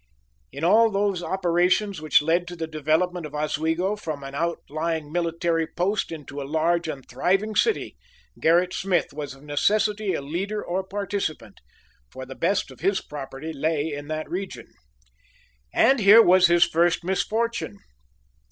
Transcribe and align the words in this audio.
In 0.51 0.63
all 0.63 0.89
those 0.89 1.21
operations 1.21 2.01
which 2.01 2.23
led 2.23 2.47
to 2.47 2.55
the 2.55 2.65
development 2.65 3.23
of 3.27 3.35
Oswego 3.35 3.95
from 3.95 4.23
an 4.23 4.33
outlying 4.33 5.11
military 5.11 5.67
post 5.67 6.11
into 6.11 6.41
a 6.41 6.43
large 6.51 6.87
and 6.87 7.07
thriving 7.07 7.55
city, 7.55 7.95
Gerrit 8.41 8.73
Smith 8.73 9.13
was 9.13 9.35
of 9.35 9.43
necessity 9.43 10.15
a 10.15 10.21
leader 10.23 10.65
or 10.65 10.81
participant, 10.83 11.59
for 12.09 12.25
the 12.25 12.33
best 12.33 12.71
of 12.71 12.79
his 12.79 12.99
property 12.99 13.53
lay 13.53 13.93
in 13.93 14.07
that 14.07 14.27
region. 14.27 14.69
And 15.71 15.99
here 15.99 16.23
was 16.23 16.47
his 16.47 16.63
first 16.65 17.03
misfortune. 17.03 17.77